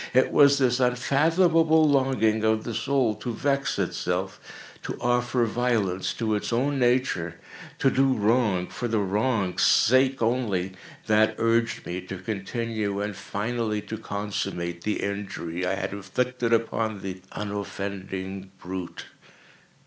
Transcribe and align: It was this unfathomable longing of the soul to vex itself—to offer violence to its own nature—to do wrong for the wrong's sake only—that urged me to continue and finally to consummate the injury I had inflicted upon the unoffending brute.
It 0.15 0.31
was 0.31 0.57
this 0.57 0.79
unfathomable 0.79 1.87
longing 1.87 2.43
of 2.43 2.63
the 2.63 2.73
soul 2.73 3.13
to 3.17 3.31
vex 3.35 3.77
itself—to 3.77 4.97
offer 4.99 5.45
violence 5.45 6.15
to 6.15 6.33
its 6.33 6.51
own 6.51 6.79
nature—to 6.79 7.89
do 7.91 8.11
wrong 8.15 8.65
for 8.65 8.87
the 8.87 8.97
wrong's 8.97 9.61
sake 9.61 10.19
only—that 10.19 11.35
urged 11.37 11.85
me 11.85 12.01
to 12.01 12.17
continue 12.17 12.99
and 12.99 13.15
finally 13.15 13.83
to 13.83 13.97
consummate 13.99 14.81
the 14.81 15.03
injury 15.03 15.67
I 15.67 15.75
had 15.75 15.91
inflicted 15.93 16.51
upon 16.51 17.03
the 17.03 17.21
unoffending 17.33 18.49
brute. 18.59 19.05